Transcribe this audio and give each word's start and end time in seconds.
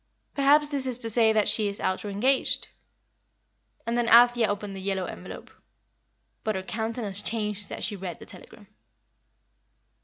Perhaps 0.33 0.69
this 0.69 0.87
is 0.87 0.97
to 0.97 1.11
say 1.11 1.31
that 1.31 1.47
she 1.47 1.67
is 1.67 1.79
out 1.79 2.03
or 2.03 2.09
engaged." 2.09 2.67
And 3.85 3.95
then 3.95 4.09
Althea 4.09 4.47
opened 4.47 4.75
the 4.75 4.81
yellow 4.81 5.05
envelope. 5.05 5.51
But 6.43 6.55
her 6.55 6.63
countenance 6.63 7.21
changed 7.21 7.71
as 7.71 7.85
she 7.85 7.95
read 7.95 8.17
the 8.17 8.25
telegram. 8.25 8.65